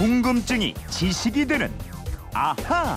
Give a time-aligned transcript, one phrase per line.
[0.00, 1.70] 궁금증이 지식이 되는
[2.32, 2.96] 아하.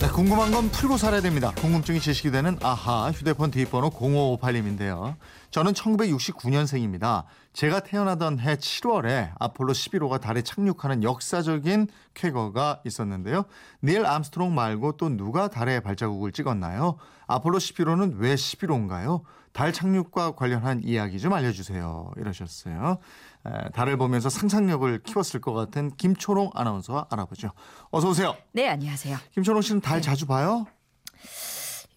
[0.00, 1.52] 네, 궁금한 건 풀고 살아야 됩니다.
[1.58, 5.14] 궁금증이 지식이 되는 아하 휴대폰 뒷번호 0558님인데요.
[5.52, 7.22] 저는 1969년생입니다.
[7.52, 13.44] 제가 태어나던 해 7월에 아폴로 11호가 달에 착륙하는 역사적인 쾌거가 있었는데요.
[13.84, 16.96] 닐 암스트롱 말고 또 누가 달에 발자국을 찍었나요?
[17.28, 19.22] 아폴로 11호는 왜 11호인가요?
[19.56, 22.10] 달 착륙과 관련한 이야기 좀 알려주세요.
[22.18, 22.98] 이러셨어요.
[23.46, 27.52] 에, 달을 보면서 상상력을 키웠을 것 같은 김초롱 아나운서와 알아보죠.
[27.90, 28.36] 어서 오세요.
[28.52, 29.16] 네, 안녕하세요.
[29.32, 30.66] 김초롱 씨는 달 자주 봐요?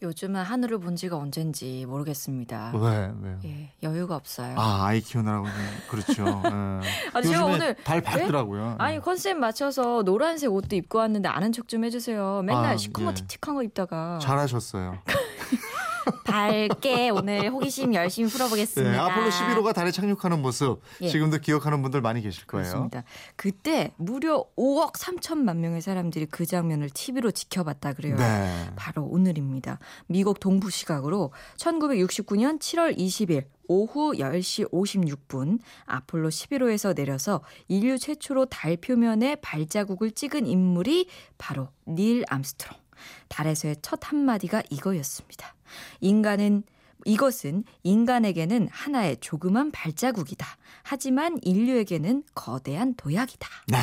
[0.01, 2.71] 요즘은 하늘을 본 지가 언젠지 모르겠습니다.
[2.75, 3.39] 왜, 왜요?
[3.43, 4.55] 예, 여유가 없어요.
[4.57, 5.53] 아, 아이 키우느라고 좀
[5.89, 6.23] 그렇죠.
[6.23, 6.87] 예.
[7.13, 8.03] 아, 제가 오늘- 달 네?
[8.03, 8.75] 밝더라고요.
[8.79, 12.41] 아니 컨셉 맞춰서 노란색 옷도 입고 왔는데 아는 척 좀 해주세요.
[12.45, 13.13] 맨날 아, 시커멓 예.
[13.15, 14.99] 틱틱한 거 입다가 잘하셨어요.
[16.23, 18.91] 밝게 오늘 호기심 열심히 풀어보겠습니다.
[18.91, 21.09] 네, 아폴로 11호가 달에 착륙하는 모습 예.
[21.09, 22.65] 지금도 기억하는 분들 많이 계실 거예요.
[22.65, 23.03] 그렇습니다.
[23.35, 28.15] 그때 무려 5억 3천만 명의 사람들이 그 장면을 TV로 지켜봤다 그래요.
[28.15, 28.69] 네.
[28.75, 29.79] 바로 오늘입니다.
[30.07, 38.77] 미국 동부 시각으로 1969년 7월 20일 오후 10시 56분 아폴로 11호에서 내려서 인류 최초로 달
[38.77, 42.77] 표면에 발자국을 찍은 인물이 바로 닐 암스트롱.
[43.27, 45.55] 달에서의 첫 한마디가 이거였습니다.
[46.01, 46.63] 인간은
[47.05, 50.45] 이것은 인간에게는 하나의 조그만 발자국이다.
[50.83, 53.47] 하지만 인류에게는 거대한 도약이다.
[53.67, 53.77] 네.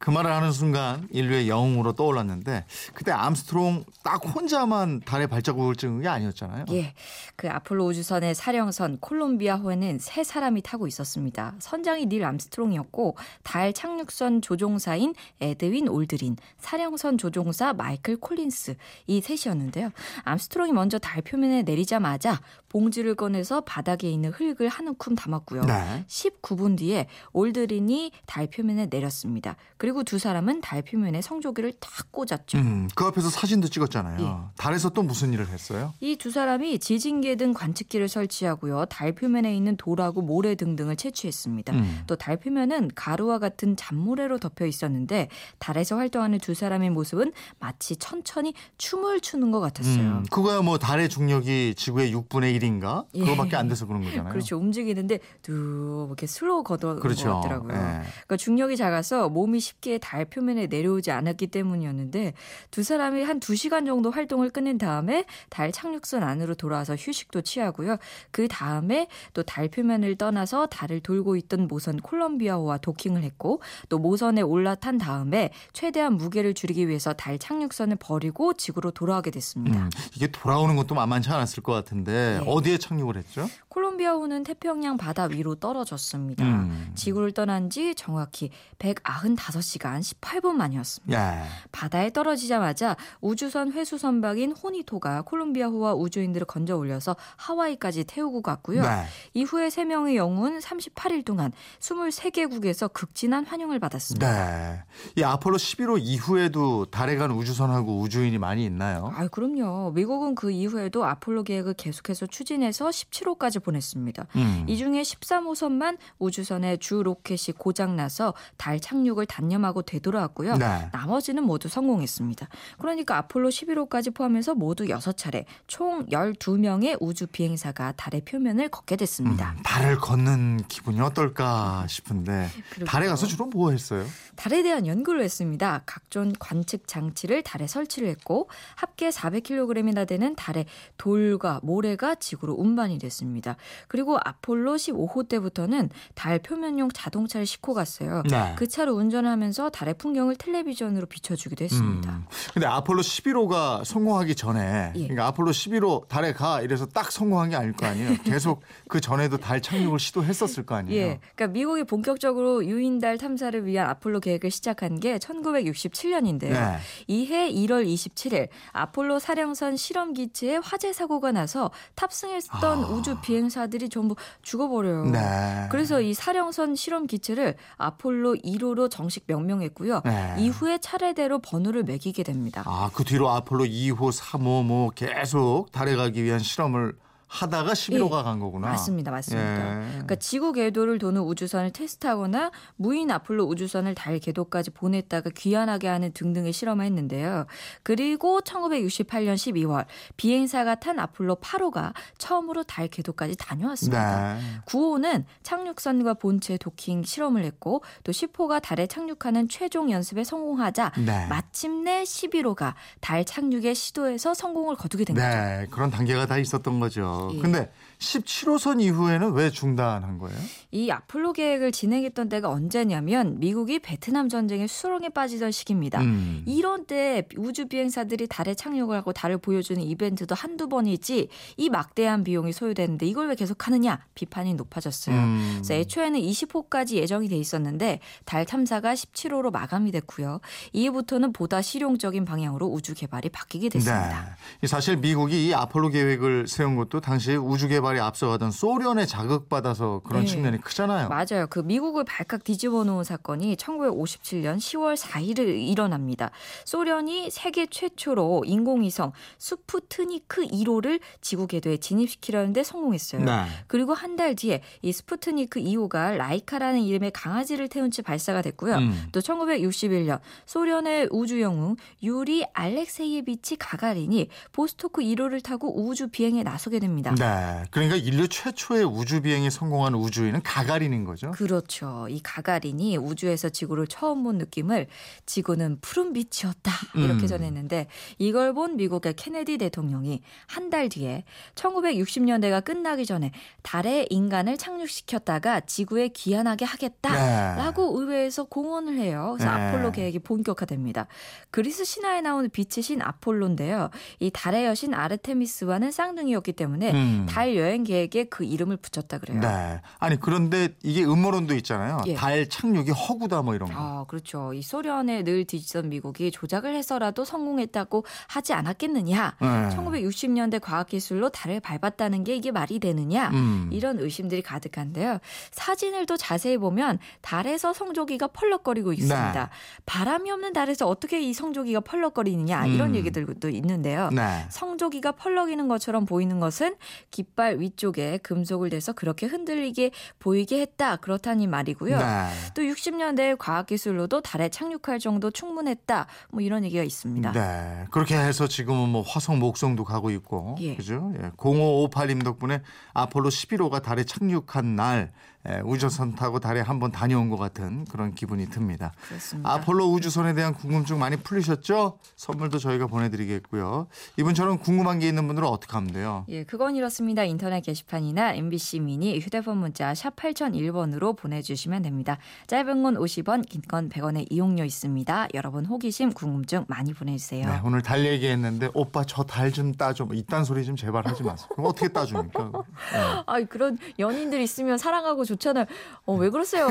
[0.00, 6.08] 그 말을 하는 순간 인류의 영웅으로 떠올랐는데 그때 암스트롱 딱 혼자만 달에 발자국을 찍은 게
[6.08, 6.64] 아니었잖아요.
[6.70, 6.94] 예.
[7.36, 11.54] 그 아폴로 우주선의 사령선 콜롬비아호에는 세 사람이 타고 있었습니다.
[11.58, 18.76] 선장이 닐 암스트롱이었고 달 착륙선 조종사인 에드윈 올드린, 사령선 조종사 마이클 콜린스
[19.06, 19.90] 이 셋이었는데요.
[20.24, 25.64] 암스트롱이 먼저 달 표면에 내리자마자 봉지를 꺼내서 바닥에 있는 흙을 한 움큼 담았고요.
[25.64, 26.04] 네.
[26.06, 29.56] 19분 뒤에 올드린이 달 표면에 내렸습니다.
[29.76, 32.58] 그리고 두 사람은 달 표면에 성조기를 탁 꽂았죠.
[32.58, 34.20] 음, 그 앞에서 사진도 찍었잖아요.
[34.24, 34.52] 예.
[34.56, 35.92] 달에서 또 무슨 일을 했어요?
[36.00, 38.84] 이 두 사람이 지진계 등 관측기를 설치하고요.
[38.86, 41.72] 달 표면에 있는 돌하고 모래 등등을 채취했습니다.
[41.72, 42.02] 음.
[42.06, 45.28] 또달 표면은 가루와 같은 잔모래로 덮여 있었는데
[45.58, 50.02] 달에서 활동하는 두 사람의 모습은 마치 천천히 춤을 추는 것 같았어요.
[50.02, 53.06] 음, 그거야 뭐 달의 중력이 지구의 6분의 1인가?
[53.14, 53.20] 예.
[53.20, 54.32] 그거밖에 안 돼서 그런 거잖아요.
[54.32, 54.56] 그렇죠.
[54.58, 57.28] 움직이는데 두 이렇게 slow 걸어논 그렇죠.
[57.28, 57.72] 것 같더라고요.
[57.72, 57.78] 예.
[57.78, 62.32] 그러니까 중력이 작아서 몸이 쉽게 달 표면에 내려오지 않았기 때문이었는데
[62.70, 67.96] 두 사람이 한두 시간 정도 활동을 끝낸 다음에 달 착륙선 안으로 돌아와서 휴식도 취하고요.
[68.30, 74.42] 그 다음에 또 달 표면을 떠나서 달을 돌고 있던 모선 콜롬비아호와 도킹을 했고 또 모선에
[74.42, 79.84] 올라탄 다음에 최대한 무게를 줄이기 위해서 달 착륙선을 버리고 지구로 돌아오게 됐습니다.
[79.84, 82.44] 음, 이게 돌아오는 것도 만만치 않았을 것 같은데 네.
[82.46, 83.48] 어디에 착륙을 했죠?
[83.68, 86.44] 콜롬비아호는 태평양 바다 위로 떨어졌습니다.
[86.44, 86.92] 음.
[86.94, 91.42] 지구를 떠난 지 정확히 195시간 18분 만이었습니다.
[91.42, 91.46] 예.
[91.72, 98.82] 바다에 떨어지자마자 우주선 회수 선박인 호니토가 콜롬비아호와 우주인들을 건져 올려서 하와이까지 태우고 갔고요.
[98.82, 99.04] 네.
[99.34, 104.30] 이후에 세 명의 영웅은 38일 동안 23개국에서 극진한 환영을 받았습니다.
[104.30, 104.82] 네.
[105.16, 109.12] 이 아폴로 11호 이후에도 달에 간 우주선하고 우주인이 많이 있나요?
[109.14, 109.92] 아, 그럼요.
[109.92, 114.26] 미국은 그 이후에도 아폴로 계획을 계속해서 추진해서 17호까지 보냈습니다.
[114.36, 114.64] 음.
[114.68, 120.56] 이 중에 13호선만 우주선의 주 로켓이 고장나서 달 착륙을 단념 하고 되돌아왔고요.
[120.56, 120.88] 네.
[120.92, 122.48] 나머지는 모두 성공했습니다.
[122.78, 129.54] 그러니까 아폴로 11호까지 포함해서 모두 6차례 총 12명의 우주 비행사가 달의 표면을 걷게 됐습니다.
[129.56, 132.86] 음, 달을 걷는 기분이 어떨까 싶은데 그러게요.
[132.86, 134.04] 달에 가서 주로 뭐 했어요?
[134.36, 135.82] 달에 대한 연구를 했습니다.
[135.86, 140.66] 각종 관측 장치를 달에 설치를 했고 합계 400kg이나 되는 달의
[140.96, 143.56] 돌과 모래가 지구로 운반이 됐습니다.
[143.88, 148.22] 그리고 아폴로 15호 때부터는 달 표면용 자동차를 싣고 갔어요.
[148.28, 148.54] 네.
[148.56, 152.10] 그 차로 운전을 하면서 달의 풍경을 텔레비전으로 비춰주기도 했습니다.
[152.10, 152.24] 음.
[152.54, 155.00] 근데 아폴로 11호가 성공하기 전에 예.
[155.00, 158.16] 그러니까 아폴로 11호 달에 가 이래서 딱 성공한 게 아닐 거 아니에요.
[158.24, 161.00] 계속 그 전에도 달 착륙을 시도했었을 거 아니에요.
[161.00, 161.20] 예.
[161.34, 166.52] 그러니까 미국이 본격적으로 유인달 탐사를 위한 아폴로 계획을 시작한 게 1967년인데요.
[166.52, 166.78] 네.
[167.08, 172.88] 이해 1월 27일 아폴로 사령선 실험 기체에 화재 사고가 나서 탑승했던 아.
[172.88, 175.06] 우주 비행사들이 전부 죽어버려요.
[175.06, 175.66] 네.
[175.70, 180.02] 그래서 이 사령선 실험 기체를 아폴로 1호로 정식 명 명했고요.
[180.04, 180.36] 네.
[180.38, 182.62] 이후에 차례대로 번호를 매기게 됩니다.
[182.66, 186.94] 아, 그 뒤로 아폴로 2호, 3호 뭐 계속 달에 가기 위한 실험을
[187.30, 188.66] 하다가 11호가 간 거구나.
[188.66, 188.70] 예.
[188.72, 189.82] 맞습니다, 맞습니다.
[189.82, 189.88] 예.
[189.90, 196.52] 그러니까 지구 궤도를 도는 우주선을 테스트하거나 무인 아폴로 우주선을 달 궤도까지 보냈다가 귀환하게 하는 등등의
[196.52, 197.46] 실험을 했는데요.
[197.84, 199.86] 그리고 1968년 12월
[200.16, 204.34] 비행사가 탄 아폴로 8호가 처음으로 달 궤도까지 다녀왔습니다.
[204.34, 204.40] 네.
[204.66, 211.26] 9호는 착륙선과 본체 도킹 실험을 했고 또 10호가 달에 착륙하는 최종 연습에 성공하자 네.
[211.28, 215.28] 마침내 11호가 달 착륙의 시도에서 성공을 거두게 된 거죠.
[215.28, 217.19] 네, 그런 단계가 다 있었던 거죠.
[217.34, 217.38] 예.
[217.38, 217.70] 근데
[218.00, 220.36] 17호선 이후에는 왜 중단한 거예요?
[220.70, 226.00] 이 아폴로 계획을 진행했던 때가 언제냐면 미국이 베트남 전쟁의 수렁에 빠지던 시기입니다.
[226.00, 226.42] 음.
[226.46, 231.28] 이런 때 우주 비행사들이 달에 착륙을 하고 달을 보여주는 이벤트도 한두 번이지
[231.58, 235.14] 이 막대한 비용이 소요되는데 이걸 왜 계속 하느냐 비판이 높아졌어요.
[235.14, 235.50] 음.
[235.56, 240.40] 그래서 애초에는 20호까지 예정이 돼 있었는데 달 탐사가 17호로 마감이 됐고요.
[240.72, 244.36] 이후부터는 보다 실용적인 방향으로 우주 개발이 바뀌게 됐습니다.
[244.60, 244.66] 네.
[244.66, 250.28] 사실 미국이 이 아폴로 계획을 세운 것도 당시 우주 개발에 앞서가던 소련에 자극받아서 그런 네.
[250.28, 251.08] 측면이 크잖아요.
[251.08, 251.48] 맞아요.
[251.50, 256.30] 그 미국을 발칵 뒤집어 놓은 사건이 1957년 10월 4일에 일어납니다.
[256.64, 263.24] 소련이 세계 최초로 인공위성 스푸트니크 1호를 지구 궤도에 진입시키려는데 성공했어요.
[263.24, 263.44] 네.
[263.66, 268.74] 그리고 한 달 뒤에 이 스푸트니크 2호가 라이카라는 이름의 강아지를 태운 채 발사가 됐고요.
[268.74, 269.08] 음.
[269.12, 276.99] 또 1961년 소련의 우주 영웅 유리 알렉세이에비치 가가린이 보스토크 1호를 타고 우주 비행에 나서게 됩니다.
[277.02, 277.64] 네.
[277.70, 281.30] 그러니까 인류 최초의 우주 비행이 성공한 우주인은 가가린인 거죠.
[281.32, 282.06] 그렇죠.
[282.08, 284.86] 이 가가린이 우주에서 지구를 처음 본 느낌을
[285.26, 287.26] 지구는 푸른 빛이었다 이렇게 음.
[287.26, 287.86] 전했는데
[288.18, 291.24] 이걸 본 미국의 케네디 대통령이 한 달 뒤에
[291.56, 293.32] 1960년대가 끝나기 전에
[293.62, 299.34] 달에 인간을 착륙시켰다가 지구에 귀환하게 하겠다라고 의회에서 공언을 해요.
[299.36, 299.60] 그래서 네.
[299.68, 301.06] 아폴로 계획이 본격화됩니다.
[301.50, 303.90] 그리스 신화에 나오는 빛의 신 아폴로인데요.
[304.20, 307.26] 이 달의 여신 아르테미스와는 쌍둥이였기 때문에 음.
[307.28, 309.40] 달 여행 계획에 그 이름을 붙였다 그래요.
[309.40, 309.80] 네.
[309.98, 312.00] 아니 그런데 이게 음모론도 있잖아요.
[312.06, 312.14] 예.
[312.14, 313.74] 달 착륙이 허구다 뭐 이런 거.
[313.76, 314.54] 아, 그렇죠.
[314.54, 319.36] 이 소련에 늘 뒤지던 미국이 조작을 해서라도 성공했다고 하지 않았겠느냐.
[319.40, 319.46] 네.
[319.76, 323.28] 1960년대 과학기술로 달을 밟았다는 게 이게 말이 되느냐.
[323.30, 323.68] 음.
[323.72, 325.18] 이런 의심들이 가득한데요.
[325.52, 329.32] 사진을 또 자세히 보면 달에서 성조기가 펄럭거리고 있습니다.
[329.32, 329.50] 네.
[329.86, 332.94] 바람이 없는 달에서 어떻게 이 성조기가 펄럭거리느냐 이런 음.
[332.96, 334.08] 얘기들도 있는데요.
[334.12, 334.46] 네.
[334.50, 336.69] 성조기가 펄럭이는 것처럼 보이는 것은
[337.10, 340.96] 깃발 위쪽에 금속을 대서 그렇게 흔들리게 보이게 했다.
[340.96, 341.98] 그렇다는 말이고요.
[341.98, 342.28] 네.
[342.54, 346.06] 또 60년대 과학기술로도 달에 착륙할 정도 충분했다.
[346.30, 347.32] 뭐 이런 얘기가 있습니다.
[347.32, 347.84] 네.
[347.90, 350.56] 그렇게 해서 지금은 뭐 화성 목성도 가고 있고.
[350.60, 350.76] 예.
[350.76, 351.12] 그죠?
[351.22, 351.30] 예.
[351.30, 352.62] 0558님 덕분에
[352.92, 355.12] 아폴로 11호가 달에 착륙한 날
[355.48, 358.92] 예, 우주선 타고 달에 한번 다녀온 것 같은 그런 기분이 듭니다.
[359.08, 359.50] 그렇습니다.
[359.50, 361.98] 아폴로 우주선에 대한 궁금증 많이 풀리셨죠?
[362.16, 363.86] 선물도 저희가 보내드리겠고요.
[364.18, 366.26] 이분처럼 궁금한 게 있는 분들은 어떻게 하면 돼요?
[366.28, 367.24] 예, 그건 이렇습니다.
[367.24, 372.18] 인터넷 게시판이나 MBC 미니 휴대폰 문자 샵 8001번으로 보내주시면 됩니다.
[372.48, 375.28] 짧은 건 50원, 긴 건 100원의 이용료 있습니다.
[375.32, 377.46] 여러분 호기심, 궁금증 많이 보내주세요.
[377.46, 380.04] 네, 오늘 달 얘기했는데 오빠 저 달 좀 따줘.
[380.04, 381.48] 뭐 이딴 소리 좀 제발 하지 마세요.
[381.52, 382.50] 그럼 어떻게 따줍니까?
[382.52, 382.98] 네.
[383.26, 385.64] 아, 그런 연인들 있으면 사랑하고 좋잖아요.
[386.04, 386.66] 어, 왜 그러세요?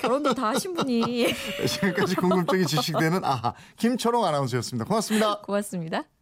[0.00, 1.26] 결혼도 다 하신 분이.
[1.68, 4.86] 지금까지 궁금증이 지식되는 아하 김철홍 아나운서였습니다.
[4.86, 5.40] 고맙습니다.
[5.42, 6.13] 고맙습니다.